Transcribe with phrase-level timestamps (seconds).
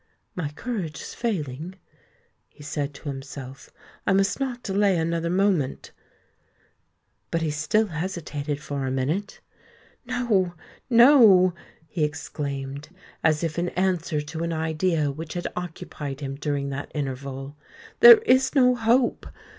[0.33, 1.75] "My courage is failing,"
[2.49, 3.69] he said to himself:
[4.07, 5.91] "I must not delay another moment."
[7.29, 9.41] But he still hesitated for a minute!
[10.07, 11.53] "No—no!"
[11.87, 12.89] he exclaimed,
[13.23, 17.55] as if in answer to an idea which had occupied him during that interval;
[17.99, 19.27] "there is no hope!